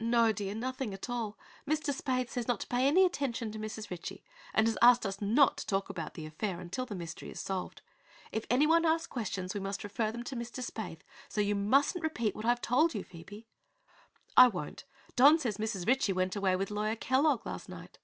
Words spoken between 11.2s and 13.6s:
So you mustn't repeat what I've told you, Phoebe."